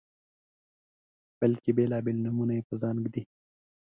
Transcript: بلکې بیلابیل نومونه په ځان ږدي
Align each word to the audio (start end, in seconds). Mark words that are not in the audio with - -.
بلکې 1.39 1.69
بیلابیل 1.77 2.17
نومونه 2.25 2.53
په 2.67 2.73
ځان 2.81 2.95
ږدي 3.03 3.23